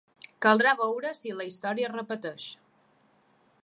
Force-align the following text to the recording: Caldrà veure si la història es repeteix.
Caldrà 0.45 0.71
veure 0.79 1.11
si 1.19 1.35
la 1.41 1.47
història 1.51 1.91
es 1.91 1.95
repeteix. 2.01 2.51